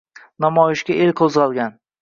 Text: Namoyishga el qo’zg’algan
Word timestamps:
Namoyishga 0.45 0.97
el 1.05 1.15
qo’zg’algan 1.23 1.81